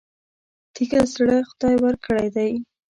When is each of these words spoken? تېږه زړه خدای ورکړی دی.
تېږه 0.73 1.01
زړه 1.13 1.37
خدای 1.49 1.75
ورکړی 1.83 2.27
دی. 2.35 2.51